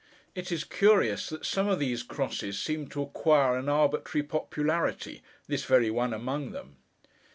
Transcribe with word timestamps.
It 0.33 0.51
is 0.51 0.63
curious 0.63 1.29
that 1.29 1.45
some 1.45 1.67
of 1.69 1.77
these 1.77 2.01
crosses 2.01 2.59
seem 2.59 2.87
to 2.87 3.03
acquire 3.03 3.55
an 3.55 3.69
arbitrary 3.69 4.23
popularity: 4.23 5.21
this 5.45 5.63
very 5.65 5.91
one 5.91 6.11
among 6.11 6.53
them. 6.53 6.77